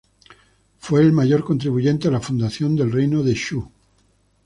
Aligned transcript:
Fue 0.79 1.01
el 1.01 1.11
mayor 1.11 1.43
contribuyente 1.43 2.07
a 2.07 2.11
la 2.11 2.19
fundación 2.19 2.75
del 2.75 2.91
reino 2.91 3.21
de 3.21 3.35
Shu. 3.35 3.71